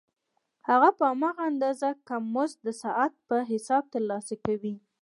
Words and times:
هغه 0.69 0.89
په 0.97 1.03
هماغه 1.11 1.41
اندازه 1.51 1.89
کم 2.07 2.23
مزد 2.33 2.57
د 2.67 2.69
ساعت 2.81 3.11
په 3.27 3.35
حساب 3.51 3.83
ترلاسه 3.93 4.35
کوي 4.45 4.75